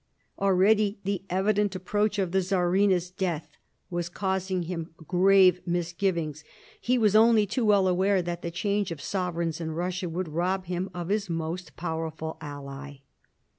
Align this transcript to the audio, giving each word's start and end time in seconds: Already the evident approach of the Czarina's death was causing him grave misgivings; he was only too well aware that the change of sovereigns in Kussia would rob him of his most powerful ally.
Already 0.39 0.97
the 1.03 1.21
evident 1.29 1.75
approach 1.75 2.17
of 2.17 2.31
the 2.31 2.41
Czarina's 2.41 3.11
death 3.11 3.47
was 3.91 4.09
causing 4.09 4.63
him 4.63 4.95
grave 5.05 5.61
misgivings; 5.67 6.43
he 6.79 6.97
was 6.97 7.15
only 7.15 7.45
too 7.45 7.65
well 7.65 7.87
aware 7.87 8.23
that 8.23 8.41
the 8.41 8.49
change 8.49 8.89
of 8.89 8.99
sovereigns 8.99 9.61
in 9.61 9.69
Kussia 9.69 10.09
would 10.09 10.29
rob 10.29 10.65
him 10.65 10.89
of 10.95 11.09
his 11.09 11.29
most 11.29 11.75
powerful 11.75 12.37
ally. 12.41 13.01